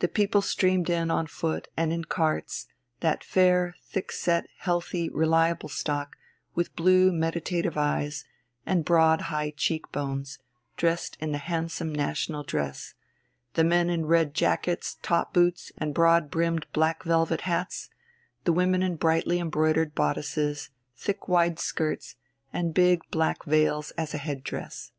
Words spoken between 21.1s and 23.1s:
wide skirts, and big